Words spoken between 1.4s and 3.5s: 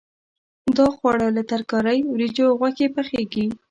ترکارۍ، وریجو او غوښې پخېږي.